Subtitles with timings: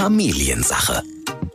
[0.00, 1.02] Familiensache.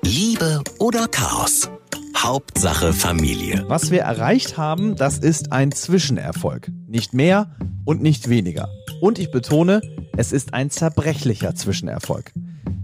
[0.04, 1.68] Liebe oder Chaos?
[2.16, 3.66] Hauptsache Familie.
[3.70, 6.70] Was wir erreicht haben, das ist ein Zwischenerfolg.
[6.86, 7.56] Nicht mehr
[7.86, 8.70] und nicht weniger.
[9.02, 9.82] Und ich betone,
[10.16, 12.34] es ist ein zerbrechlicher Zwischenerfolg.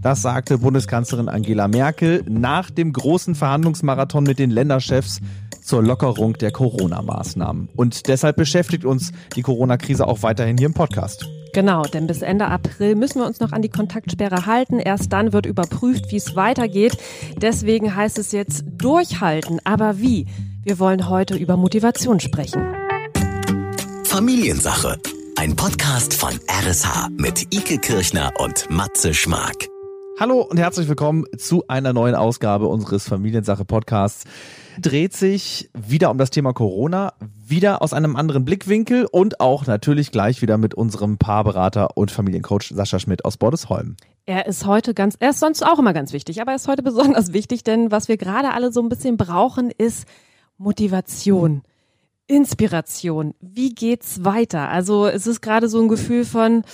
[0.00, 5.20] Das sagte Bundeskanzlerin Angela Merkel nach dem großen Verhandlungsmarathon mit den Länderchefs
[5.62, 7.68] zur Lockerung der Corona-Maßnahmen.
[7.76, 11.24] Und deshalb beschäftigt uns die Corona-Krise auch weiterhin hier im Podcast.
[11.52, 14.78] Genau, denn bis Ende April müssen wir uns noch an die Kontaktsperre halten.
[14.78, 16.96] Erst dann wird überprüft, wie es weitergeht.
[17.36, 19.60] Deswegen heißt es jetzt durchhalten.
[19.64, 20.26] Aber wie?
[20.64, 22.74] Wir wollen heute über Motivation sprechen.
[24.04, 24.98] Familiensache.
[25.36, 29.71] Ein Podcast von RSH mit Ike Kirchner und Matze Schmark.
[30.20, 34.24] Hallo und herzlich willkommen zu einer neuen Ausgabe unseres Familiensache Podcasts.
[34.78, 40.12] Dreht sich wieder um das Thema Corona, wieder aus einem anderen Blickwinkel und auch natürlich
[40.12, 43.96] gleich wieder mit unserem Paarberater und Familiencoach Sascha Schmidt aus Bordesholm.
[44.26, 46.82] Er ist heute ganz, er ist sonst auch immer ganz wichtig, aber er ist heute
[46.82, 50.06] besonders wichtig, denn was wir gerade alle so ein bisschen brauchen, ist
[50.58, 51.62] Motivation.
[52.26, 53.34] Inspiration.
[53.40, 54.68] Wie geht's weiter?
[54.68, 56.64] Also es ist gerade so ein Gefühl von,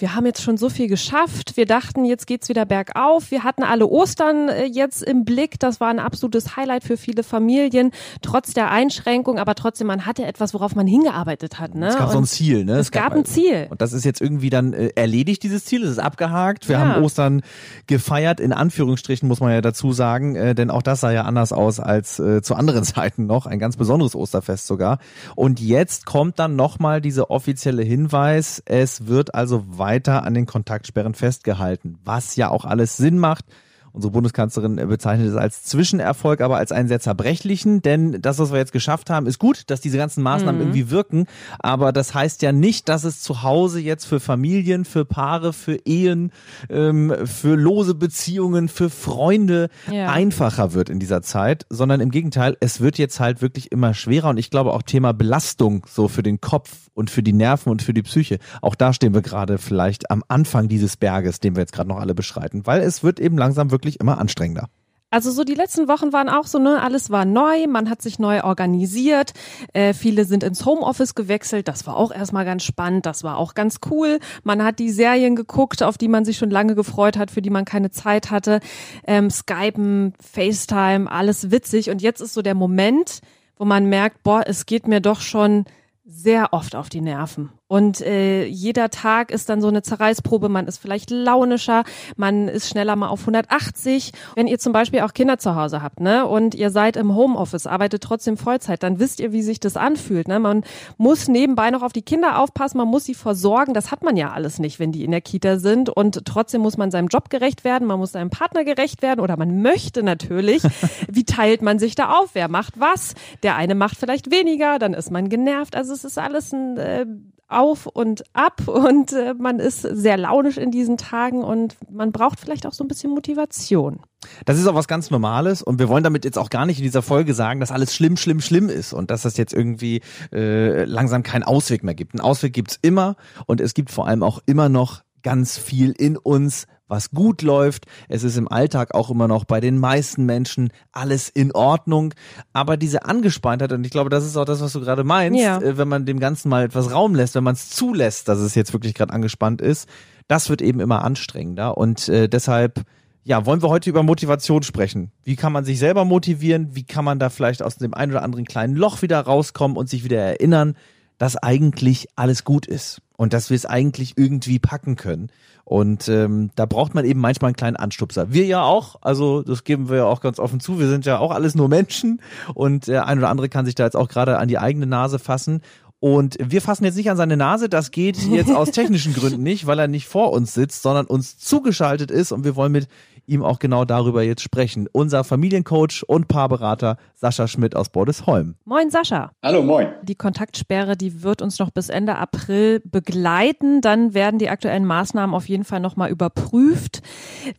[0.00, 1.56] wir haben jetzt schon so viel geschafft.
[1.56, 3.30] Wir dachten, jetzt geht's wieder bergauf.
[3.30, 5.58] Wir hatten alle Ostern äh, jetzt im Blick.
[5.58, 7.90] Das war ein absolutes Highlight für viele Familien,
[8.22, 9.38] trotz der Einschränkung.
[9.38, 11.74] Aber trotzdem, man hatte etwas, worauf man hingearbeitet hat.
[11.74, 11.88] Ne?
[11.88, 12.72] Es gab und so ein Ziel, ne?
[12.74, 13.66] Es, es gab, gab, ein Ziel.
[13.70, 15.82] Und das ist jetzt irgendwie dann äh, erledigt, dieses Ziel.
[15.84, 16.68] Es ist abgehakt.
[16.68, 16.80] Wir ja.
[16.80, 17.42] haben Ostern
[17.86, 20.36] gefeiert, in Anführungsstrichen muss man ja dazu sagen.
[20.36, 23.46] Äh, denn auch das sah ja anders aus als äh, zu anderen Zeiten noch.
[23.46, 24.98] Ein ganz besonderes Osterfest sogar.
[25.34, 28.62] Und jetzt kommt dann nochmal dieser offizielle Hinweis.
[28.64, 33.46] Es wird also weiter weiter an den Kontaktsperren festgehalten, was ja auch alles Sinn macht.
[33.92, 38.58] Unsere Bundeskanzlerin bezeichnet es als Zwischenerfolg, aber als einen sehr zerbrechlichen, denn das, was wir
[38.58, 40.68] jetzt geschafft haben, ist gut, dass diese ganzen Maßnahmen mhm.
[40.68, 41.26] irgendwie wirken,
[41.58, 45.76] aber das heißt ja nicht, dass es zu Hause jetzt für Familien, für Paare, für
[45.86, 46.32] Ehen,
[46.68, 50.10] ähm, für lose Beziehungen, für Freunde ja.
[50.10, 54.30] einfacher wird in dieser Zeit, sondern im Gegenteil, es wird jetzt halt wirklich immer schwerer
[54.30, 57.82] und ich glaube auch Thema Belastung so für den Kopf und für die Nerven und
[57.82, 61.60] für die Psyche, auch da stehen wir gerade vielleicht am Anfang dieses Berges, den wir
[61.60, 64.68] jetzt gerade noch alle beschreiten, weil es wird eben langsam wirklich wirklich immer anstrengender.
[65.10, 68.18] Also so die letzten Wochen waren auch so, ne, alles war neu, man hat sich
[68.18, 69.32] neu organisiert,
[69.72, 73.54] äh, viele sind ins Homeoffice gewechselt, das war auch erstmal ganz spannend, das war auch
[73.54, 74.18] ganz cool.
[74.44, 77.48] Man hat die Serien geguckt, auf die man sich schon lange gefreut hat, für die
[77.48, 78.60] man keine Zeit hatte.
[79.06, 81.88] Ähm, Skypen, FaceTime, alles witzig.
[81.88, 83.20] Und jetzt ist so der Moment,
[83.56, 85.64] wo man merkt, boah, es geht mir doch schon
[86.04, 87.50] sehr oft auf die Nerven.
[87.68, 90.48] Und äh, jeder Tag ist dann so eine Zerreißprobe.
[90.48, 91.84] Man ist vielleicht launischer,
[92.16, 94.12] man ist schneller mal auf 180.
[94.34, 97.66] Wenn ihr zum Beispiel auch Kinder zu Hause habt, ne, und ihr seid im Homeoffice,
[97.66, 100.28] arbeitet trotzdem Vollzeit, dann wisst ihr, wie sich das anfühlt.
[100.28, 100.40] Ne?
[100.40, 100.64] Man
[100.96, 103.74] muss nebenbei noch auf die Kinder aufpassen, man muss sie versorgen.
[103.74, 105.90] Das hat man ja alles nicht, wenn die in der Kita sind.
[105.90, 109.36] Und trotzdem muss man seinem Job gerecht werden, man muss seinem Partner gerecht werden oder
[109.36, 110.62] man möchte natürlich.
[111.08, 112.30] wie teilt man sich da auf?
[112.32, 113.14] Wer macht was?
[113.42, 115.76] Der eine macht vielleicht weniger, dann ist man genervt.
[115.76, 117.06] Also es ist alles ein äh,
[117.48, 122.40] auf und ab und äh, man ist sehr launisch in diesen Tagen und man braucht
[122.40, 124.00] vielleicht auch so ein bisschen Motivation.
[124.44, 126.84] Das ist auch was ganz Normales und wir wollen damit jetzt auch gar nicht in
[126.84, 130.84] dieser Folge sagen, dass alles schlimm, schlimm, schlimm ist und dass das jetzt irgendwie äh,
[130.84, 132.14] langsam keinen Ausweg mehr gibt.
[132.14, 133.16] Einen Ausweg gibt's immer
[133.46, 137.86] und es gibt vor allem auch immer noch ganz viel in uns, was gut läuft.
[138.08, 142.14] Es ist im Alltag auch immer noch bei den meisten Menschen alles in Ordnung.
[142.52, 145.58] Aber diese Angespanntheit, und ich glaube, das ist auch das, was du gerade meinst, ja.
[145.58, 148.54] Äh, wenn man dem Ganzen mal etwas Raum lässt, wenn man es zulässt, dass es
[148.54, 149.88] jetzt wirklich gerade angespannt ist,
[150.26, 151.78] das wird eben immer anstrengender.
[151.78, 152.82] Und äh, deshalb,
[153.24, 155.12] ja, wollen wir heute über Motivation sprechen.
[155.24, 156.74] Wie kann man sich selber motivieren?
[156.74, 159.88] Wie kann man da vielleicht aus dem einen oder anderen kleinen Loch wieder rauskommen und
[159.88, 160.74] sich wieder erinnern,
[161.18, 165.30] dass eigentlich alles gut ist und dass wir es eigentlich irgendwie packen können.
[165.64, 168.32] Und ähm, da braucht man eben manchmal einen kleinen Anstupser.
[168.32, 170.78] Wir ja auch, also das geben wir ja auch ganz offen zu.
[170.78, 172.22] Wir sind ja auch alles nur Menschen
[172.54, 175.18] und der ein oder andere kann sich da jetzt auch gerade an die eigene Nase
[175.18, 175.60] fassen.
[176.00, 179.66] Und wir fassen jetzt nicht an seine Nase, das geht jetzt aus technischen Gründen nicht,
[179.66, 182.88] weil er nicht vor uns sitzt, sondern uns zugeschaltet ist und wir wollen mit
[183.28, 184.88] ihm auch genau darüber jetzt sprechen.
[184.90, 188.56] Unser Familiencoach und Paarberater Sascha Schmidt aus Bordesholm.
[188.64, 189.32] Moin Sascha.
[189.42, 189.88] Hallo, moin.
[190.02, 193.80] Die Kontaktsperre, die wird uns noch bis Ende April begleiten.
[193.80, 197.02] Dann werden die aktuellen Maßnahmen auf jeden Fall nochmal überprüft.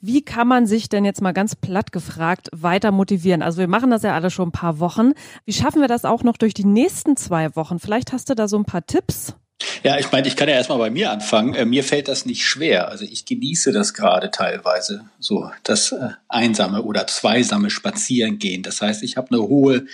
[0.01, 3.41] Wie kann man sich denn jetzt mal ganz platt gefragt weiter motivieren?
[3.41, 5.11] Also wir machen das ja alle schon ein paar Wochen.
[5.45, 7.79] Wie schaffen wir das auch noch durch die nächsten zwei Wochen?
[7.79, 9.35] Vielleicht hast du da so ein paar Tipps?
[9.83, 11.53] Ja, ich meine, ich kann ja erstmal bei mir anfangen.
[11.53, 12.89] Äh, mir fällt das nicht schwer.
[12.89, 18.63] Also ich genieße das gerade teilweise, so das äh, einsame oder zweisame Spazierengehen.
[18.63, 19.85] Das heißt, ich habe eine hohe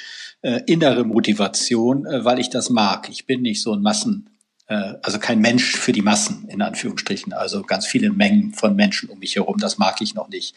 [0.41, 3.09] äh, innere Motivation, äh, weil ich das mag.
[3.09, 4.29] Ich bin nicht so ein Massen
[4.67, 9.09] äh, also kein Mensch für die Massen, in Anführungsstrichen, also ganz viele Mengen von Menschen
[9.09, 10.55] um mich herum, das mag ich noch nicht.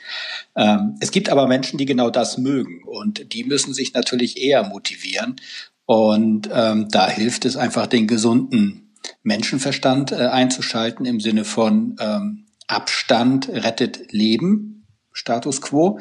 [0.56, 4.64] Ähm, es gibt aber Menschen, die genau das mögen und die müssen sich natürlich eher
[4.64, 5.36] motivieren
[5.84, 8.88] und ähm, da hilft es einfach, den gesunden
[9.22, 15.99] Menschenverstand äh, einzuschalten im Sinne von ähm, Abstand rettet Leben, Status quo.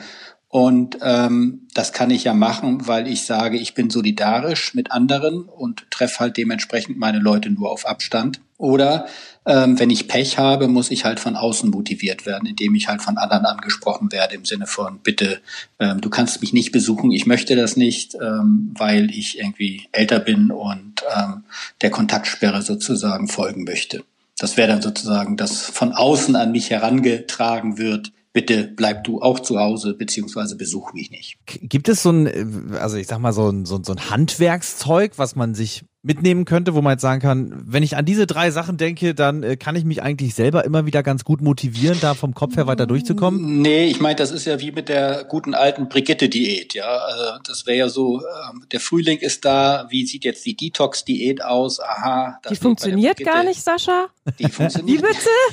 [0.49, 5.43] Und ähm, das kann ich ja machen, weil ich sage, ich bin solidarisch mit anderen
[5.43, 8.41] und treffe halt dementsprechend meine Leute nur auf Abstand.
[8.57, 9.07] Oder
[9.45, 13.01] ähm, wenn ich Pech habe, muss ich halt von außen motiviert werden, indem ich halt
[13.01, 15.39] von anderen angesprochen werde im Sinne von, bitte,
[15.79, 20.19] ähm, du kannst mich nicht besuchen, ich möchte das nicht, ähm, weil ich irgendwie älter
[20.19, 21.43] bin und ähm,
[21.81, 24.03] der Kontaktsperre sozusagen folgen möchte.
[24.39, 29.39] Das wäre dann sozusagen, dass von außen an mich herangetragen wird, bitte bleib du auch
[29.39, 31.37] zu Hause, beziehungsweise besuch mich nicht.
[31.45, 35.55] Gibt es so ein, also ich sag mal, so ein, so ein Handwerkszeug, was man
[35.55, 39.15] sich mitnehmen könnte, wo man jetzt sagen kann, wenn ich an diese drei Sachen denke,
[39.15, 42.55] dann äh, kann ich mich eigentlich selber immer wieder ganz gut motivieren, da vom Kopf
[42.55, 43.61] her weiter durchzukommen?
[43.61, 46.85] Nee, ich meine, das ist ja wie mit der guten alten Brigitte-Diät, ja.
[46.85, 48.23] Also das wäre ja so, äh,
[48.71, 51.79] der Frühling ist da, wie sieht jetzt die Detox-Diät aus?
[51.79, 52.39] Aha.
[52.49, 54.07] Die funktioniert gar nicht, Sascha?
[54.39, 55.03] Die funktioniert.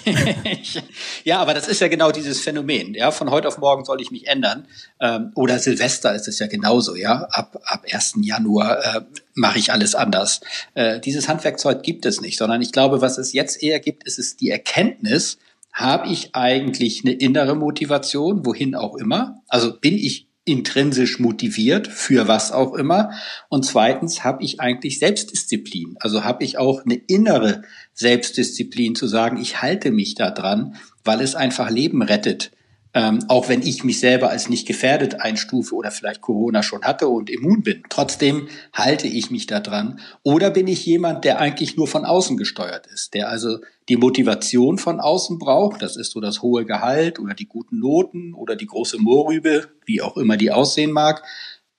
[0.04, 0.82] Wie bitte?
[1.24, 3.10] ja, aber das ist ja genau dieses Phänomen, ja.
[3.10, 4.66] Von heute auf morgen soll ich mich ändern.
[5.00, 7.26] Ähm, oder Silvester ist es ja genauso, ja.
[7.30, 8.16] Ab, ab 1.
[8.20, 9.00] Januar äh,
[9.34, 10.40] mache ich alles anders.
[10.74, 14.18] Äh, dieses Handwerkzeug gibt es nicht, sondern ich glaube, was es jetzt eher gibt, ist
[14.18, 15.38] es die Erkenntnis,
[15.72, 19.42] habe ich eigentlich eine innere Motivation, wohin auch immer?
[19.48, 23.10] Also bin ich intrinsisch motiviert für was auch immer?
[23.48, 25.96] Und zweitens habe ich eigentlich Selbstdisziplin.
[25.98, 27.62] Also habe ich auch eine innere
[27.94, 32.52] Selbstdisziplin zu sagen, ich halte mich da dran, weil es einfach Leben rettet
[32.94, 37.08] ähm, auch wenn ich mich selber als nicht gefährdet einstufe oder vielleicht Corona schon hatte
[37.08, 37.82] und immun bin.
[37.88, 39.98] Trotzdem halte ich mich da dran.
[40.22, 43.58] Oder bin ich jemand, der eigentlich nur von außen gesteuert ist, der also
[43.88, 48.32] die Motivation von außen braucht, das ist so das hohe Gehalt oder die guten Noten
[48.32, 51.24] oder die große Mohrrübe, wie auch immer die aussehen mag.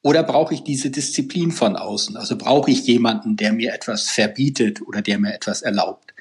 [0.04, 2.16] Oder brauche ich diese Disziplin von außen?
[2.18, 6.14] Also brauche ich jemanden, der mir etwas verbietet oder der mir etwas erlaubt?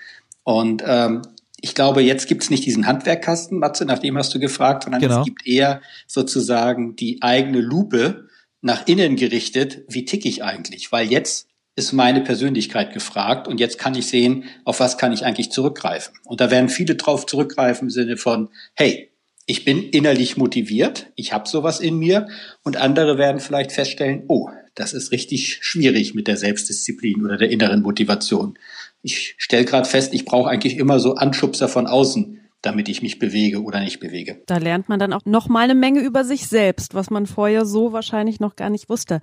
[0.45, 1.21] Und ähm,
[1.65, 5.01] ich glaube, jetzt gibt es nicht diesen Handwerkkasten, Matze, nach dem hast du gefragt, sondern
[5.01, 5.21] genau.
[5.21, 8.29] es gibt eher sozusagen die eigene Lupe
[8.61, 10.93] nach innen gerichtet, wie tick ich eigentlich?
[10.93, 15.25] Weil jetzt ist meine Persönlichkeit gefragt und jetzt kann ich sehen, auf was kann ich
[15.25, 16.15] eigentlich zurückgreifen.
[16.25, 19.11] Und da werden viele drauf zurückgreifen im Sinne von, hey,
[19.47, 22.29] ich bin innerlich motiviert, ich habe sowas in mir
[22.63, 27.49] und andere werden vielleicht feststellen, oh, das ist richtig schwierig mit der Selbstdisziplin oder der
[27.49, 28.59] inneren Motivation
[29.05, 33.19] ich stelle gerade fest, ich brauche eigentlich immer so Anschubser von außen, damit ich mich
[33.19, 34.41] bewege oder nicht bewege.
[34.47, 37.67] Da lernt man dann auch noch mal eine Menge über sich selbst, was man vorher
[37.67, 39.21] so wahrscheinlich noch gar nicht wusste.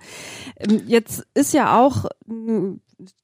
[0.56, 2.06] Ähm, jetzt ist ja auch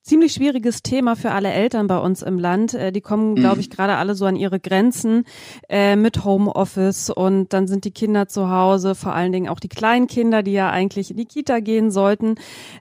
[0.02, 2.74] ziemlich schwieriges Thema für alle Eltern bei uns im Land.
[2.74, 3.60] Äh, die kommen, glaube mhm.
[3.60, 5.24] ich, gerade alle so an ihre Grenzen
[5.68, 9.68] äh, mit Homeoffice und dann sind die Kinder zu Hause, vor allen Dingen auch die
[9.68, 12.36] kleinen Kinder, die ja eigentlich in die Kita gehen sollten,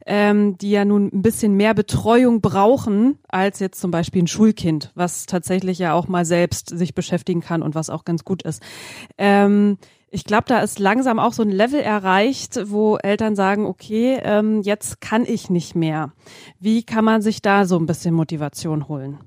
[0.06, 4.92] ähm, die ja nun ein bisschen mehr Betreuung brauchen als jetzt zum Beispiel ein Schulkind,
[4.96, 8.64] was tatsächlich ja auch mal selbst sich beschäftigen kann und was auch ganz gut ist.
[9.18, 9.78] Ähm,
[10.18, 14.64] ich glaube, da ist langsam auch so ein Level erreicht, wo Eltern sagen, okay, ähm,
[14.64, 16.12] jetzt kann ich nicht mehr.
[16.60, 19.20] Wie kann man sich da so ein bisschen Motivation holen?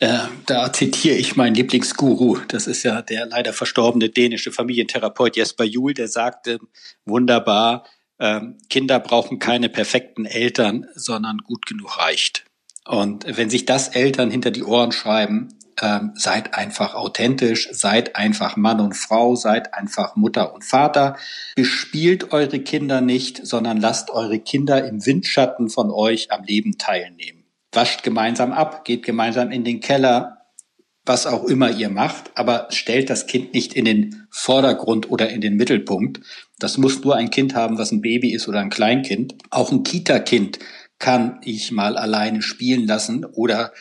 [0.00, 2.38] Äh, da zitiere ich meinen Lieblingsguru.
[2.48, 6.58] Das ist ja der leider verstorbene dänische Familientherapeut Jesper Juhl, der sagte
[7.04, 7.84] wunderbar,
[8.18, 12.46] äh, Kinder brauchen keine perfekten Eltern, sondern gut genug reicht.
[12.84, 15.50] Und wenn sich das Eltern hinter die Ohren schreiben,
[15.82, 21.16] ähm, seid einfach authentisch, seid einfach Mann und Frau, seid einfach Mutter und Vater.
[21.56, 27.44] Bespielt eure Kinder nicht, sondern lasst eure Kinder im Windschatten von euch am Leben teilnehmen.
[27.72, 30.44] Wascht gemeinsam ab, geht gemeinsam in den Keller,
[31.06, 35.40] was auch immer ihr macht, aber stellt das Kind nicht in den Vordergrund oder in
[35.40, 36.20] den Mittelpunkt.
[36.58, 39.34] Das muss nur ein Kind haben, was ein Baby ist oder ein Kleinkind.
[39.50, 40.60] Auch ein Kita-Kind
[40.98, 43.72] kann ich mal alleine spielen lassen oder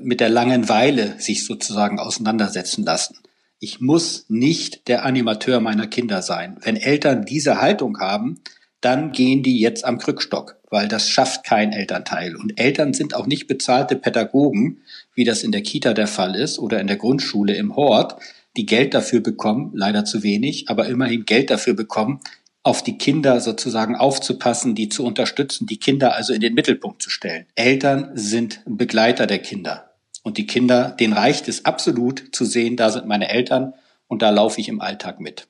[0.00, 3.18] mit der Langenweile sich sozusagen auseinandersetzen lassen.
[3.58, 6.56] Ich muss nicht der Animateur meiner Kinder sein.
[6.62, 8.40] Wenn Eltern diese Haltung haben,
[8.80, 12.34] dann gehen die jetzt am Krückstock, weil das schafft kein Elternteil.
[12.34, 14.82] Und Eltern sind auch nicht bezahlte Pädagogen,
[15.14, 18.16] wie das in der Kita der Fall ist oder in der Grundschule im Hort,
[18.56, 22.20] die Geld dafür bekommen, leider zu wenig, aber immerhin Geld dafür bekommen,
[22.62, 27.10] auf die Kinder sozusagen aufzupassen, die zu unterstützen, die Kinder also in den Mittelpunkt zu
[27.10, 27.46] stellen.
[27.54, 29.90] Eltern sind Begleiter der Kinder.
[30.22, 33.74] Und die Kinder, denen reicht es absolut zu sehen, da sind meine Eltern
[34.06, 35.48] und da laufe ich im Alltag mit.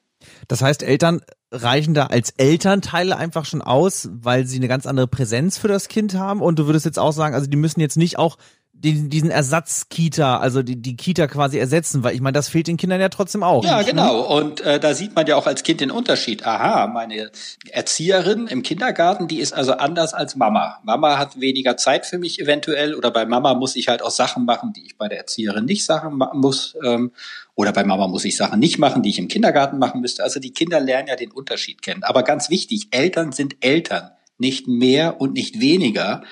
[0.48, 5.08] Das heißt, Eltern reichen da als Elternteile einfach schon aus, weil sie eine ganz andere
[5.08, 6.40] Präsenz für das Kind haben.
[6.40, 8.38] Und du würdest jetzt auch sagen, also die müssen jetzt nicht auch
[8.74, 12.76] den, diesen Ersatz-Kita, also die, die Kita quasi ersetzen, weil ich meine, das fehlt den
[12.76, 13.64] Kindern ja trotzdem auch.
[13.64, 14.22] Ja, genau.
[14.22, 16.44] Und äh, da sieht man ja auch als Kind den Unterschied.
[16.44, 17.30] Aha, meine
[17.70, 20.80] Erzieherin im Kindergarten, die ist also anders als Mama.
[20.82, 24.44] Mama hat weniger Zeit für mich eventuell oder bei Mama muss ich halt auch Sachen
[24.44, 26.74] machen, die ich bei der Erzieherin nicht Sachen muss.
[26.84, 27.12] Ähm,
[27.54, 30.24] oder bei Mama muss ich Sachen nicht machen, die ich im Kindergarten machen müsste.
[30.24, 32.02] Also die Kinder lernen ja den Unterschied kennen.
[32.02, 36.22] Aber ganz wichtig, Eltern sind Eltern nicht mehr und nicht weniger.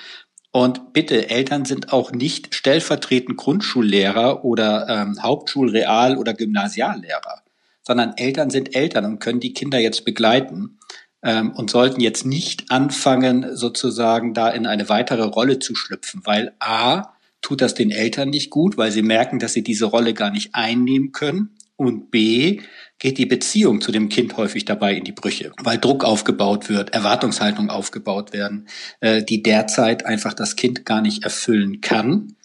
[0.51, 7.41] Und bitte, Eltern sind auch nicht stellvertretend Grundschullehrer oder ähm, Hauptschulreal- oder Gymnasiallehrer,
[7.81, 10.77] sondern Eltern sind Eltern und können die Kinder jetzt begleiten
[11.23, 16.53] ähm, und sollten jetzt nicht anfangen, sozusagen da in eine weitere Rolle zu schlüpfen, weil
[16.59, 20.31] a, tut das den Eltern nicht gut, weil sie merken, dass sie diese Rolle gar
[20.31, 22.61] nicht einnehmen können und b,
[23.01, 26.93] geht die Beziehung zu dem Kind häufig dabei in die Brüche, weil Druck aufgebaut wird,
[26.93, 28.67] Erwartungshaltung aufgebaut werden,
[28.99, 32.35] äh, die derzeit einfach das Kind gar nicht erfüllen kann.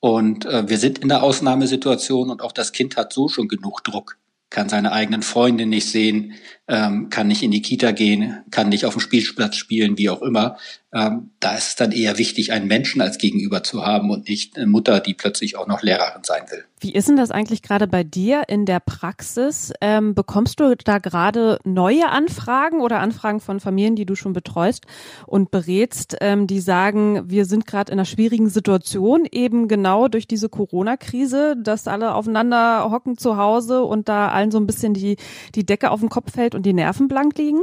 [0.00, 3.82] Und äh, wir sind in der Ausnahmesituation und auch das Kind hat so schon genug
[3.84, 4.18] Druck
[4.52, 6.34] kann seine eigenen Freunde nicht sehen,
[6.68, 10.22] ähm, kann nicht in die Kita gehen, kann nicht auf dem Spielplatz spielen, wie auch
[10.22, 10.56] immer.
[10.94, 14.56] Ähm, da ist es dann eher wichtig, einen Menschen als Gegenüber zu haben und nicht
[14.56, 16.64] eine Mutter, die plötzlich auch noch Lehrerin sein will.
[16.80, 19.72] Wie ist denn das eigentlich gerade bei dir in der Praxis?
[19.80, 24.84] Ähm, bekommst du da gerade neue Anfragen oder Anfragen von Familien, die du schon betreust
[25.26, 30.26] und berätst, ähm, die sagen, wir sind gerade in einer schwierigen Situation, eben genau durch
[30.26, 35.16] diese Corona-Krise, dass alle aufeinander hocken zu Hause und da allen so ein bisschen die,
[35.54, 37.62] die Decke auf den Kopf fällt und die Nerven blank liegen?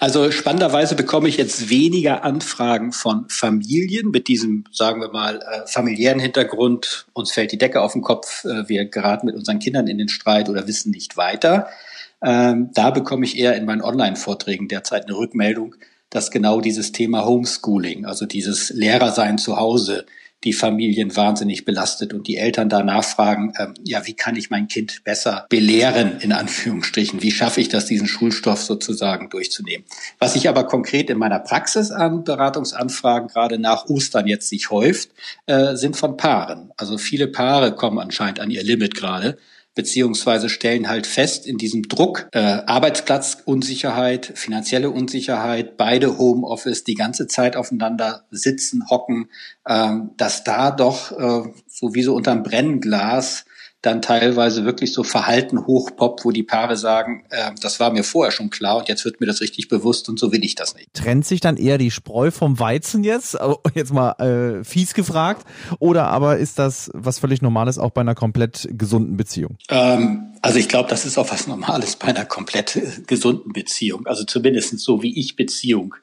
[0.00, 5.66] Also spannenderweise bekomme ich jetzt weniger Anfragen von Familien mit diesem, sagen wir mal, äh,
[5.66, 7.06] familiären Hintergrund.
[7.12, 10.08] Uns fällt die Decke auf den Kopf, äh, wir geraten mit unseren Kindern in den
[10.08, 11.68] Streit oder wissen nicht weiter.
[12.22, 15.76] Ähm, da bekomme ich eher in meinen Online-Vorträgen derzeit eine Rückmeldung,
[16.10, 20.04] dass genau dieses Thema Homeschooling, also dieses Lehrersein zu Hause,
[20.44, 24.68] die Familien wahnsinnig belastet und die Eltern da nachfragen, ähm, ja, wie kann ich mein
[24.68, 27.22] Kind besser belehren, in Anführungsstrichen?
[27.22, 29.84] Wie schaffe ich das, diesen Schulstoff sozusagen durchzunehmen?
[30.18, 35.10] Was ich aber konkret in meiner Praxis an Beratungsanfragen gerade nach Ostern jetzt sich häuft,
[35.46, 36.72] äh, sind von Paaren.
[36.76, 39.36] Also viele Paare kommen anscheinend an ihr Limit gerade
[39.74, 47.26] beziehungsweise stellen halt fest in diesem Druck äh, Arbeitsplatzunsicherheit, finanzielle Unsicherheit, beide Homeoffice die ganze
[47.26, 49.30] Zeit aufeinander sitzen, hocken,
[49.68, 53.44] ähm, dass da doch äh, so wie so unterm Brennglas
[53.82, 58.30] dann teilweise wirklich so Verhalten hochpoppt, wo die Paare sagen, äh, das war mir vorher
[58.30, 60.92] schon klar und jetzt wird mir das richtig bewusst und so will ich das nicht.
[60.92, 63.38] Trennt sich dann eher die Spreu vom Weizen jetzt,
[63.74, 65.46] jetzt mal äh, fies gefragt,
[65.78, 69.56] oder aber ist das was völlig Normales auch bei einer komplett gesunden Beziehung?
[69.70, 74.06] Ähm, also ich glaube, das ist auch was Normales bei einer komplett gesunden Beziehung.
[74.06, 75.94] Also zumindest so wie ich Beziehung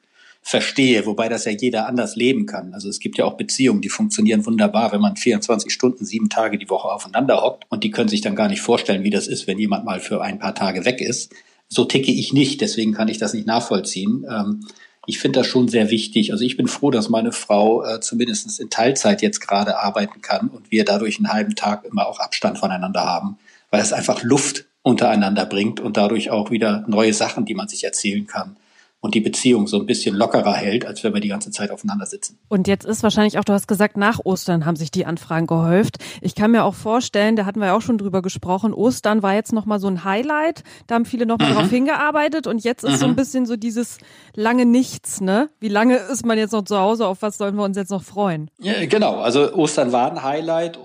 [0.48, 2.72] verstehe, wobei das ja jeder anders leben kann.
[2.72, 6.56] Also es gibt ja auch Beziehungen, die funktionieren wunderbar, wenn man 24 Stunden, sieben Tage
[6.56, 9.46] die Woche aufeinander hockt und die können sich dann gar nicht vorstellen, wie das ist,
[9.46, 11.34] wenn jemand mal für ein paar Tage weg ist.
[11.68, 14.24] So ticke ich nicht, deswegen kann ich das nicht nachvollziehen.
[14.26, 14.66] Ähm,
[15.04, 16.32] ich finde das schon sehr wichtig.
[16.32, 20.48] Also ich bin froh, dass meine Frau äh, zumindest in Teilzeit jetzt gerade arbeiten kann
[20.48, 23.36] und wir dadurch einen halben Tag immer auch Abstand voneinander haben,
[23.70, 27.84] weil es einfach Luft untereinander bringt und dadurch auch wieder neue Sachen, die man sich
[27.84, 28.56] erzählen kann
[29.00, 32.06] und die Beziehung so ein bisschen lockerer hält, als wenn wir die ganze Zeit aufeinander
[32.06, 32.38] sitzen.
[32.48, 35.98] Und jetzt ist wahrscheinlich auch, du hast gesagt, nach Ostern haben sich die Anfragen gehäuft.
[36.20, 39.34] Ich kann mir auch vorstellen, da hatten wir ja auch schon drüber gesprochen, Ostern war
[39.34, 41.54] jetzt nochmal so ein Highlight, da haben viele nochmal mhm.
[41.54, 42.96] drauf hingearbeitet und jetzt ist mhm.
[42.96, 43.16] so ein mhm.
[43.16, 43.98] bisschen so dieses
[44.34, 45.48] lange Nichts, ne?
[45.60, 48.02] Wie lange ist man jetzt noch zu Hause, auf was sollen wir uns jetzt noch
[48.02, 48.50] freuen?
[48.58, 50.78] Ja, genau, also Ostern war ein Highlight,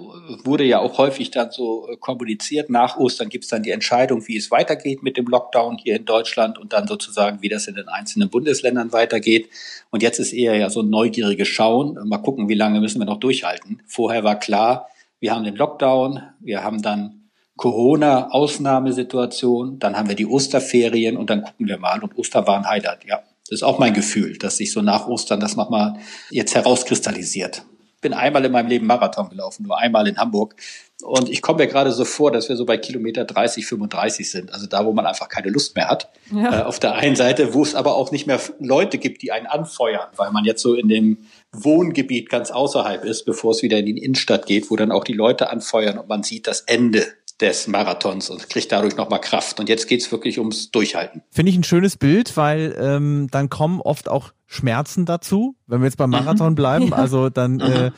[0.44, 2.70] wurde ja auch häufig dann so äh, kommuniziert.
[2.70, 6.06] Nach Ostern gibt es dann die Entscheidung, wie es weitergeht mit dem Lockdown hier in
[6.06, 9.50] Deutschland und dann sozusagen, wie das in den einzelnen Bundesländern weitergeht.
[9.90, 11.98] Und jetzt ist eher ja so ein neugieriges Schauen.
[12.08, 13.82] Mal gucken, wie lange müssen wir noch durchhalten.
[13.88, 14.88] Vorher war klar,
[15.20, 21.44] wir haben den Lockdown, wir haben dann Corona-Ausnahmesituation, dann haben wir die Osterferien und dann
[21.44, 22.02] gucken wir mal.
[22.04, 23.22] Und Oster war ein Highlight, ja.
[23.50, 25.98] Das ist auch mein Gefühl, dass sich so nach Ostern das nochmal
[26.30, 27.64] jetzt herauskristallisiert
[28.04, 30.56] bin einmal in meinem Leben Marathon gelaufen, nur einmal in Hamburg.
[31.02, 34.54] Und ich komme mir gerade so vor, dass wir so bei Kilometer 30, 35 sind.
[34.54, 36.10] Also da, wo man einfach keine Lust mehr hat.
[36.32, 36.60] Ja.
[36.60, 39.48] Äh, auf der einen Seite, wo es aber auch nicht mehr Leute gibt, die einen
[39.48, 43.88] anfeuern, weil man jetzt so in dem Wohngebiet ganz außerhalb ist, bevor es wieder in
[43.88, 47.06] die Innenstadt geht, wo dann auch die Leute anfeuern und man sieht das Ende
[47.44, 49.60] des Marathons und kriegt dadurch nochmal Kraft.
[49.60, 51.22] Und jetzt geht's wirklich ums Durchhalten.
[51.30, 55.86] Finde ich ein schönes Bild, weil ähm, dann kommen oft auch Schmerzen dazu, wenn wir
[55.86, 56.64] jetzt beim Marathon bleiben.
[56.94, 56.98] Ja.
[56.98, 57.92] Also dann äh,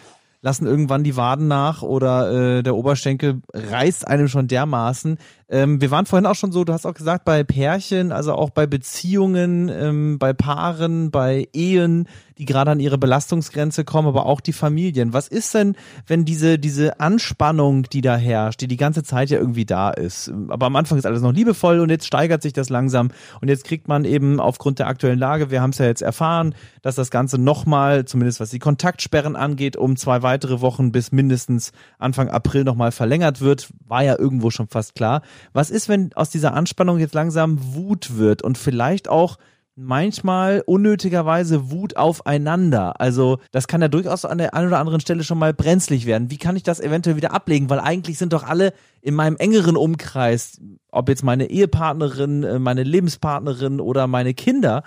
[0.45, 5.17] lassen irgendwann die Waden nach oder äh, der Oberschenkel reißt einem schon dermaßen.
[5.47, 8.51] Ähm, wir waren vorhin auch schon so, du hast auch gesagt, bei Pärchen, also auch
[8.51, 14.41] bei Beziehungen, ähm, bei Paaren, bei Ehen, die gerade an ihre Belastungsgrenze kommen, aber auch
[14.41, 15.13] die Familien.
[15.13, 15.75] Was ist denn,
[16.07, 20.31] wenn diese, diese Anspannung, die da herrscht, die die ganze Zeit ja irgendwie da ist,
[20.49, 23.09] aber am Anfang ist alles noch liebevoll und jetzt steigert sich das langsam
[23.39, 26.55] und jetzt kriegt man eben aufgrund der aktuellen Lage, wir haben es ja jetzt erfahren,
[26.81, 31.71] dass das Ganze nochmal, zumindest was die Kontaktsperren angeht, um zwei weitere Wochen bis mindestens
[31.97, 35.21] Anfang April nochmal verlängert wird, war ja irgendwo schon fast klar.
[35.53, 39.37] Was ist, wenn aus dieser Anspannung jetzt langsam Wut wird und vielleicht auch
[39.75, 42.99] manchmal unnötigerweise Wut aufeinander.
[43.01, 46.31] Also das kann ja durchaus an der einen oder anderen Stelle schon mal brenzlig werden.
[46.31, 47.69] Wie kann ich das eventuell wieder ablegen?
[47.69, 50.61] Weil eigentlich sind doch alle in meinem engeren Umkreis,
[50.91, 54.83] ob jetzt meine Ehepartnerin, äh, meine Lebenspartnerin oder meine Kinder,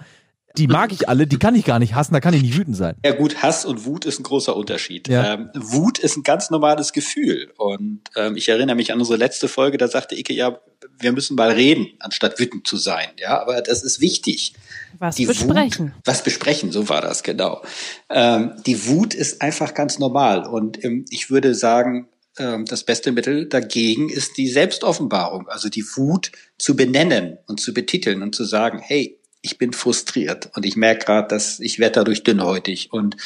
[0.56, 2.76] die mag ich alle, die kann ich gar nicht hassen, da kann ich nicht wütend
[2.76, 2.96] sein.
[3.04, 5.08] Ja gut, Hass und Wut ist ein großer Unterschied.
[5.08, 5.34] Ja.
[5.34, 7.52] Ähm, Wut ist ein ganz normales Gefühl.
[7.58, 10.58] Und ähm, ich erinnere mich an unsere letzte Folge, da sagte Ike, ja,
[10.98, 13.08] wir müssen mal reden, anstatt wütend zu sein.
[13.18, 14.54] Ja, aber das ist wichtig.
[14.98, 15.88] Was Die besprechen.
[15.88, 17.62] Wut, was besprechen, so war das, genau.
[18.10, 20.46] Ähm, die Wut ist einfach ganz normal.
[20.46, 25.48] Und ähm, ich würde sagen, ähm, das beste Mittel dagegen ist die Selbstoffenbarung.
[25.48, 30.50] Also die Wut zu benennen und zu betiteln und zu sagen, hey, ich bin frustriert
[30.54, 33.16] und ich merke gerade, dass ich werde dadurch dünnhäutig und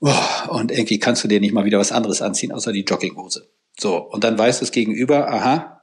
[0.00, 0.12] oh,
[0.48, 3.48] und irgendwie kannst du dir nicht mal wieder was anderes anziehen außer die Jogginghose.
[3.78, 5.82] So und dann weiß das Gegenüber, aha,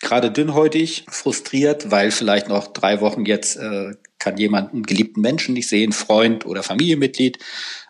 [0.00, 5.54] gerade dünnhäutig, frustriert, weil vielleicht noch drei Wochen jetzt äh, kann jemand einen geliebten Menschen
[5.54, 7.38] nicht sehen, Freund oder Familienmitglied.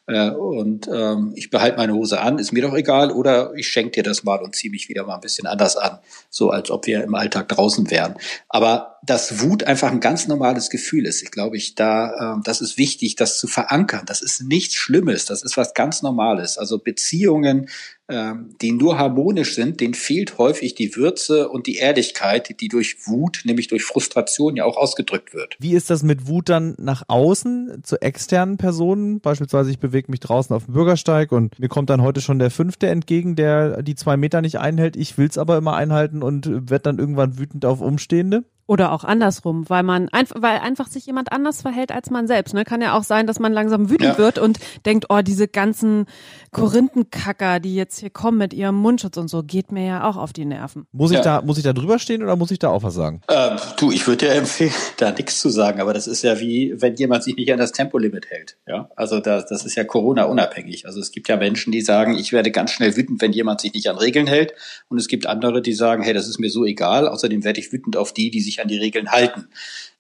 [0.06, 3.92] Äh, und ähm, ich behalte meine Hose an, ist mir doch egal, oder ich schenke
[3.92, 6.86] dir das mal und ziehe mich wieder mal ein bisschen anders an, so als ob
[6.86, 8.16] wir im Alltag draußen wären.
[8.48, 12.60] Aber dass Wut einfach ein ganz normales Gefühl ist, ich glaube, ich da, ähm, das
[12.60, 14.02] ist wichtig, das zu verankern.
[14.06, 16.58] Das ist nichts Schlimmes, das ist was ganz Normales.
[16.58, 17.68] Also Beziehungen,
[18.08, 23.06] ähm, die nur harmonisch sind, denen fehlt häufig die Würze und die Ehrlichkeit, die durch
[23.06, 25.56] Wut, nämlich durch Frustration ja auch ausgedrückt wird.
[25.58, 29.21] Wie ist das mit Wut dann nach außen zu externen Personen?
[29.21, 32.50] Beispielsweise, ich bewege mich draußen auf dem Bürgersteig und mir kommt dann heute schon der
[32.50, 34.97] Fünfte entgegen, der die zwei Meter nicht einhält.
[34.97, 38.44] Ich will's aber immer einhalten und werde dann irgendwann wütend auf Umstehende.
[38.66, 42.55] Oder auch andersrum, weil man einfach, weil einfach sich jemand anders verhält als man selbst.
[42.55, 42.64] Ne?
[42.64, 44.18] Kann ja auch sein, dass man langsam wütend Ja.
[44.18, 46.07] wird und denkt, oh, diese ganzen
[46.50, 50.33] Korinthenkacker, die jetzt hier kommen mit ihrem Mundschutz und so, geht mir ja auch auf
[50.33, 50.87] die Nerven.
[50.92, 51.22] Muss ich Ja.
[51.22, 53.20] da, muss ich da drüber stehen oder muss ich da auch was sagen?
[53.31, 56.74] Ähm, du, ich würde dir empfehlen, da nichts zu sagen, aber das ist ja wie,
[56.79, 58.57] wenn jemand sich nicht an das Tempolimit hält.
[58.66, 60.87] Ja, also das, das ist ja Corona-unabhängig.
[60.87, 63.74] Also es gibt ja Menschen, die sagen, ich werde ganz schnell wütend, wenn jemand sich
[63.74, 64.55] nicht an Regeln hält.
[64.88, 67.09] Und es gibt andere, die sagen, hey, das ist mir so egal.
[67.09, 69.48] Außerdem werde ich wütend auf die, die sich an die Regeln halten.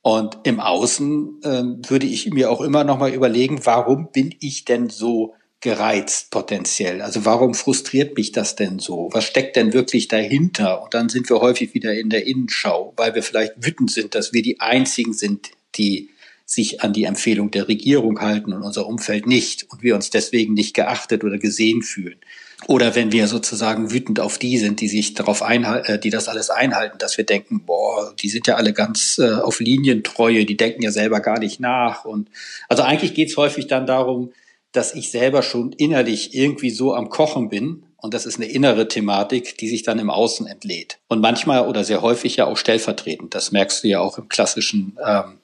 [0.02, 4.64] Und im Außen ähm, würde ich mir auch immer noch mal überlegen, warum bin ich
[4.64, 7.00] denn so gereizt potenziell?
[7.00, 9.08] Also warum frustriert mich das denn so?
[9.12, 10.82] Was steckt denn wirklich dahinter?
[10.82, 14.34] Und dann sind wir häufig wieder in der Innenschau, weil wir vielleicht wütend sind, dass
[14.34, 16.10] wir die einzigen sind, die
[16.44, 20.52] sich an die Empfehlung der Regierung halten und unser Umfeld nicht und wir uns deswegen
[20.52, 22.18] nicht geachtet oder gesehen fühlen.
[22.66, 26.28] Oder wenn wir sozusagen wütend auf die sind, die sich darauf einhalten, äh, die das
[26.28, 30.56] alles einhalten, dass wir denken, boah, die sind ja alle ganz äh, auf Linientreue, die
[30.56, 32.04] denken ja selber gar nicht nach.
[32.04, 32.28] Und
[32.68, 34.32] also eigentlich geht's häufig dann darum,
[34.72, 37.84] dass ich selber schon innerlich irgendwie so am Kochen bin.
[37.96, 40.98] Und das ist eine innere Thematik, die sich dann im Außen entlädt.
[41.08, 43.34] Und manchmal oder sehr häufig ja auch stellvertretend.
[43.34, 45.38] Das merkst du ja auch im klassischen ähm,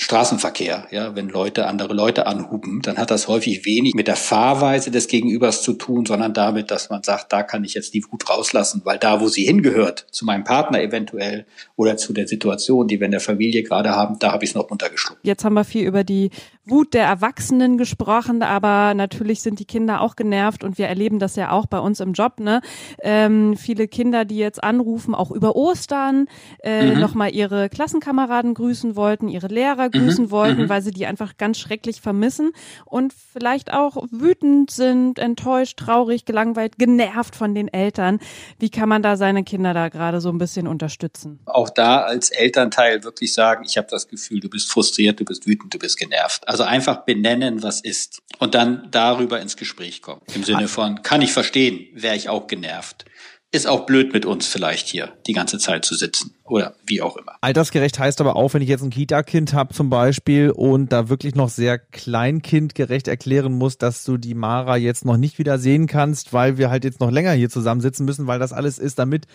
[0.00, 4.92] Straßenverkehr, ja, wenn Leute andere Leute anhupen, dann hat das häufig wenig mit der Fahrweise
[4.92, 8.30] des Gegenübers zu tun, sondern damit, dass man sagt, da kann ich jetzt die Wut
[8.30, 13.00] rauslassen, weil da, wo sie hingehört, zu meinem Partner eventuell oder zu der Situation, die
[13.00, 15.18] wir in der Familie gerade haben, da habe ich es noch runtergeschluckt.
[15.24, 16.30] Jetzt haben wir viel über die
[16.70, 21.36] Wut der Erwachsenen gesprochen, aber natürlich sind die Kinder auch genervt und wir erleben das
[21.36, 22.40] ja auch bei uns im Job.
[22.40, 22.60] Ne?
[23.00, 26.26] Ähm, viele Kinder, die jetzt anrufen, auch über Ostern,
[26.62, 27.00] äh, Mhm.
[27.00, 30.30] nochmal ihre Klassenkameraden grüßen wollten, ihre Lehrer grüßen Mhm.
[30.30, 30.68] wollten, Mhm.
[30.68, 32.52] weil sie die einfach ganz schrecklich vermissen
[32.84, 38.18] und vielleicht auch wütend sind, enttäuscht, traurig, gelangweilt, genervt von den Eltern.
[38.58, 41.40] Wie kann man da seine Kinder da gerade so ein bisschen unterstützen?
[41.46, 45.46] Auch da als Elternteil wirklich sagen, ich habe das Gefühl, du bist frustriert, du bist
[45.46, 46.46] wütend, du bist genervt.
[46.48, 48.20] Also einfach benennen, was ist.
[48.38, 50.22] Und dann darüber ins Gespräch kommen.
[50.34, 53.04] Im Sinne von, kann ich verstehen, wäre ich auch genervt.
[53.50, 56.34] Ist auch blöd mit uns vielleicht hier die ganze Zeit zu sitzen.
[56.44, 57.32] Oder wie auch immer.
[57.40, 61.34] Altersgerecht heißt aber auch, wenn ich jetzt ein Kita-Kind habe zum Beispiel und da wirklich
[61.34, 66.34] noch sehr kleinkindgerecht erklären muss, dass du die Mara jetzt noch nicht wieder sehen kannst,
[66.34, 69.26] weil wir halt jetzt noch länger hier zusammensitzen müssen, weil das alles ist, damit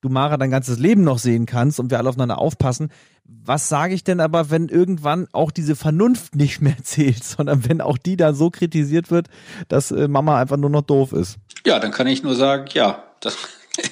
[0.00, 2.90] du Mara dein ganzes Leben noch sehen kannst und wir alle aufeinander aufpassen.
[3.24, 7.80] Was sage ich denn aber, wenn irgendwann auch diese Vernunft nicht mehr zählt, sondern wenn
[7.80, 9.28] auch die da so kritisiert wird,
[9.68, 11.36] dass äh, Mama einfach nur noch doof ist?
[11.64, 13.36] Ja, dann kann ich nur sagen, ja, das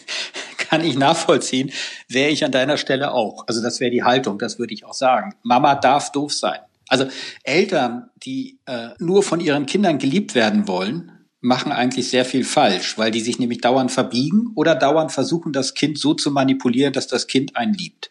[0.59, 1.71] kann ich nachvollziehen,
[2.09, 3.47] wäre ich an deiner Stelle auch.
[3.47, 5.35] Also das wäre die Haltung, das würde ich auch sagen.
[5.42, 6.59] Mama darf doof sein.
[6.88, 7.07] Also
[7.42, 12.98] Eltern, die äh, nur von ihren Kindern geliebt werden wollen, machen eigentlich sehr viel falsch,
[12.98, 17.07] weil die sich nämlich dauernd verbiegen oder dauernd versuchen, das Kind so zu manipulieren, dass
[17.07, 18.11] das Kind einen liebt.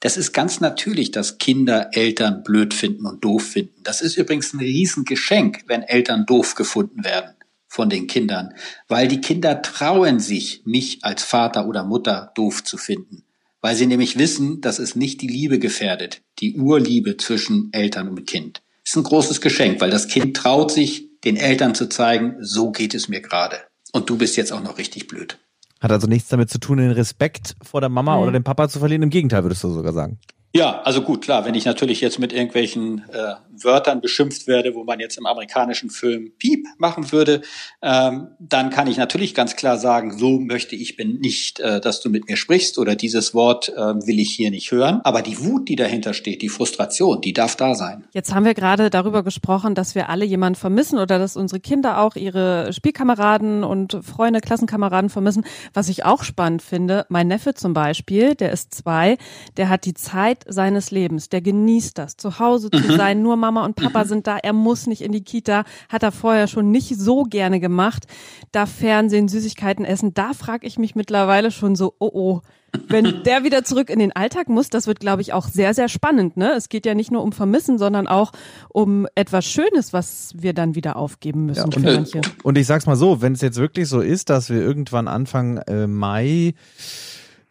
[0.00, 3.80] Das ist ganz natürlich, dass Kinder Eltern blöd finden und doof finden.
[3.84, 7.34] Das ist übrigens ein Riesengeschenk, wenn Eltern doof gefunden werden
[7.68, 8.54] von den Kindern,
[8.86, 13.24] weil die Kinder trauen sich, mich als Vater oder Mutter doof zu finden,
[13.60, 18.26] weil sie nämlich wissen, dass es nicht die Liebe gefährdet, die Urliebe zwischen Eltern und
[18.26, 18.62] Kind.
[18.84, 22.70] Das ist ein großes Geschenk, weil das Kind traut sich, den Eltern zu zeigen, so
[22.70, 23.58] geht es mir gerade.
[23.92, 25.38] Und du bist jetzt auch noch richtig blöd.
[25.80, 28.22] Hat also nichts damit zu tun, den Respekt vor der Mama mhm.
[28.22, 29.02] oder dem Papa zu verlieren.
[29.02, 30.18] Im Gegenteil, würdest du sogar sagen.
[30.54, 34.84] Ja, also gut, klar, wenn ich natürlich jetzt mit irgendwelchen äh, Wörtern beschimpft werde, wo
[34.84, 37.42] man jetzt im amerikanischen Film Piep machen würde,
[37.82, 42.00] ähm, dann kann ich natürlich ganz klar sagen, so möchte ich bin nicht, äh, dass
[42.00, 45.00] du mit mir sprichst oder dieses Wort äh, will ich hier nicht hören.
[45.04, 48.04] Aber die Wut, die dahinter steht, die Frustration, die darf da sein.
[48.12, 52.00] Jetzt haben wir gerade darüber gesprochen, dass wir alle jemanden vermissen oder dass unsere Kinder
[52.00, 55.44] auch ihre Spielkameraden und Freunde, Klassenkameraden vermissen.
[55.72, 59.18] Was ich auch spannend finde, mein Neffe zum Beispiel, der ist zwei,
[59.56, 61.28] der hat die Zeit seines Lebens.
[61.28, 62.96] Der genießt das, zu Hause zu mhm.
[62.96, 63.22] sein.
[63.22, 64.08] Nur Mama und Papa mhm.
[64.08, 64.38] sind da.
[64.38, 65.64] Er muss nicht in die Kita.
[65.90, 68.06] Hat er vorher schon nicht so gerne gemacht.
[68.52, 70.14] Da Fernsehen, Süßigkeiten essen.
[70.14, 72.40] Da frage ich mich mittlerweile schon so, oh oh.
[72.88, 75.88] Wenn der wieder zurück in den Alltag muss, das wird, glaube ich, auch sehr, sehr
[75.88, 76.38] spannend.
[76.38, 76.52] Ne?
[76.52, 78.32] Es geht ja nicht nur um Vermissen, sondern auch
[78.70, 82.20] um etwas Schönes, was wir dann wieder aufgeben müssen ja, und, für manche.
[82.42, 85.58] Und ich sag's mal so, wenn es jetzt wirklich so ist, dass wir irgendwann Anfang
[85.58, 86.54] äh, Mai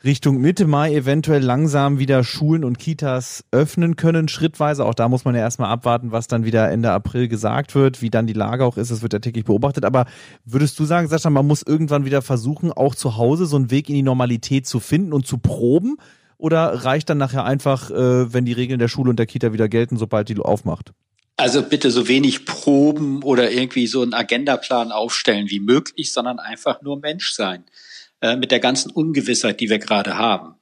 [0.05, 4.83] Richtung Mitte Mai eventuell langsam wieder Schulen und Kitas öffnen können, schrittweise.
[4.83, 8.09] Auch da muss man ja erstmal abwarten, was dann wieder Ende April gesagt wird, wie
[8.09, 8.91] dann die Lage auch ist.
[8.91, 9.85] Das wird ja täglich beobachtet.
[9.85, 10.05] Aber
[10.43, 13.87] würdest du sagen, Sascha, man muss irgendwann wieder versuchen, auch zu Hause so einen Weg
[13.87, 15.95] in die Normalität zu finden und zu proben?
[16.37, 19.69] Oder reicht dann nachher einfach, äh, wenn die Regeln der Schule und der Kita wieder
[19.69, 20.91] gelten, sobald die aufmacht?
[21.37, 26.81] Also bitte so wenig Proben oder irgendwie so einen Agendaplan aufstellen wie möglich, sondern einfach
[26.81, 27.63] nur Mensch sein.
[28.23, 30.55] Äh, mit der ganzen Ungewissheit, die wir gerade haben.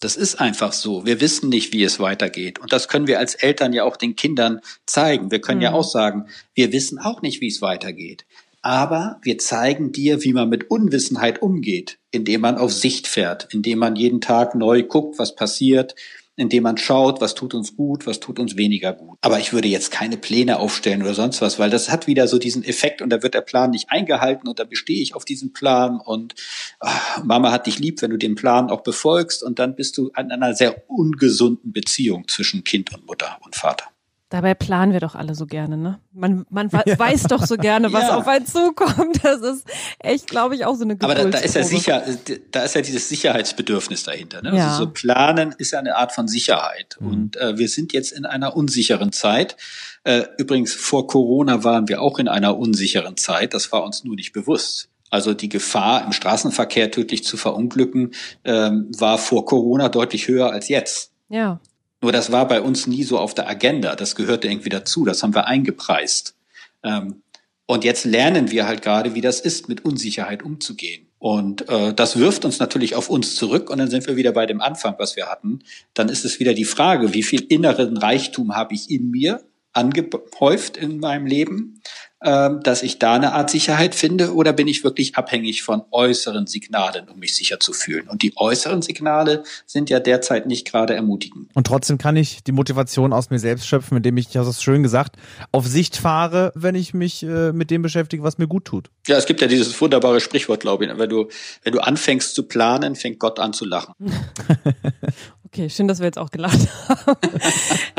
[0.00, 1.06] Das ist einfach so.
[1.06, 2.58] Wir wissen nicht, wie es weitergeht.
[2.58, 5.30] Und das können wir als Eltern ja auch den Kindern zeigen.
[5.30, 5.64] Wir können mhm.
[5.64, 8.26] ja auch sagen, wir wissen auch nicht, wie es weitergeht.
[8.60, 13.78] Aber wir zeigen dir, wie man mit Unwissenheit umgeht, indem man auf Sicht fährt, indem
[13.78, 15.94] man jeden Tag neu guckt, was passiert,
[16.36, 19.18] indem man schaut, was tut uns gut, was tut uns weniger gut.
[19.22, 22.38] Aber ich würde jetzt keine Pläne aufstellen oder sonst was, weil das hat wieder so
[22.38, 25.52] diesen Effekt und da wird der Plan nicht eingehalten und da bestehe ich auf diesem
[25.52, 26.34] Plan und
[26.78, 30.08] ach, Mama hat dich lieb, wenn du den Plan auch befolgst und dann bist du
[30.16, 33.86] in einer sehr ungesunden Beziehung zwischen Kind und Mutter und Vater.
[34.28, 36.00] Dabei planen wir doch alle so gerne, ne?
[36.12, 36.98] Man, man ja.
[36.98, 38.16] weiß doch so gerne, was ja.
[38.16, 39.22] auf einen zukommt.
[39.22, 39.66] Das ist
[40.00, 42.02] echt, glaube ich, auch so eine Aber da, da ist ja sicher,
[42.50, 44.42] da ist ja dieses Sicherheitsbedürfnis dahinter.
[44.42, 44.56] Ne?
[44.56, 44.70] Ja.
[44.70, 46.96] Also so planen ist ja eine Art von Sicherheit.
[46.98, 47.06] Mhm.
[47.06, 49.56] Und äh, wir sind jetzt in einer unsicheren Zeit.
[50.02, 53.54] Äh, übrigens, vor Corona waren wir auch in einer unsicheren Zeit.
[53.54, 54.88] Das war uns nur nicht bewusst.
[55.08, 58.12] Also die Gefahr, im Straßenverkehr tödlich zu verunglücken,
[58.44, 61.12] ähm, war vor Corona deutlich höher als jetzt.
[61.28, 61.60] Ja.
[62.02, 63.96] Nur das war bei uns nie so auf der Agenda.
[63.96, 65.04] Das gehörte irgendwie dazu.
[65.04, 66.36] Das haben wir eingepreist.
[66.82, 67.22] Ähm,
[67.66, 71.06] und jetzt lernen wir halt gerade, wie das ist, mit Unsicherheit umzugehen.
[71.18, 74.46] Und äh, das wirft uns natürlich auf uns zurück und dann sind wir wieder bei
[74.46, 75.60] dem Anfang, was wir hatten.
[75.94, 79.42] Dann ist es wieder die Frage, wie viel inneren Reichtum habe ich in mir
[79.76, 81.82] angehäuft in meinem Leben
[82.24, 86.46] ähm, dass ich da eine Art Sicherheit finde oder bin ich wirklich abhängig von äußeren
[86.46, 88.08] Signalen, um mich sicher zu fühlen?
[88.08, 91.50] Und die äußeren Signale sind ja derzeit nicht gerade ermutigend.
[91.52, 94.62] Und trotzdem kann ich die Motivation aus mir selbst schöpfen, indem ich, ich hast es
[94.62, 95.16] schön gesagt,
[95.52, 98.88] auf Sicht fahre, wenn ich mich äh, mit dem beschäftige, was mir gut tut.
[99.06, 101.28] Ja, es gibt ja dieses wunderbare Sprichwort, glaube ich, wenn du,
[101.64, 103.92] wenn du anfängst zu planen, fängt Gott an zu lachen.
[105.56, 107.16] Okay, schön, dass wir jetzt auch gelacht haben.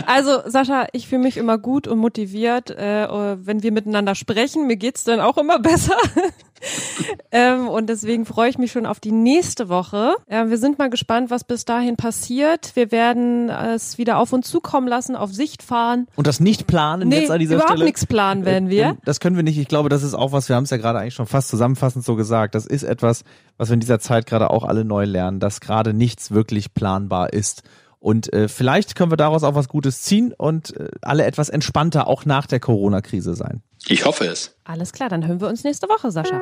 [0.06, 4.67] also, Sascha, ich fühle mich immer gut und motiviert, äh, wenn wir miteinander sprechen.
[4.67, 5.98] Mir geht's dann auch immer besser.
[7.38, 10.15] Ähm, und deswegen freue ich mich schon auf die nächste Woche.
[10.28, 12.76] Äh, wir sind mal gespannt, was bis dahin passiert.
[12.76, 16.08] Wir werden es wieder auf uns zukommen lassen, auf Sicht fahren.
[16.15, 17.86] Und das nicht planen nee, jetzt an dieser überhaupt Stelle?
[17.86, 18.86] nichts planen werden wir.
[18.86, 19.58] Äh, das können wir nicht.
[19.58, 22.04] Ich glaube, das ist auch was, wir haben es ja gerade eigentlich schon fast zusammenfassend
[22.04, 22.56] so gesagt.
[22.56, 23.23] Das ist etwas,
[23.58, 27.34] was wir in dieser Zeit gerade auch alle neu lernen, dass gerade nichts wirklich planbar
[27.34, 27.62] ist.
[28.00, 32.08] Und äh, vielleicht können wir daraus auch was Gutes ziehen und äh, alle etwas entspannter
[32.08, 33.62] auch nach der Corona-Krise sein.
[33.88, 34.56] Ich hoffe es.
[34.63, 36.41] Alles klar, dann hören wir uns nächste Woche, Sascha.